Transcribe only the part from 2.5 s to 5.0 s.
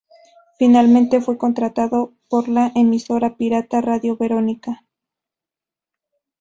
emisora pirata Radio Veronica.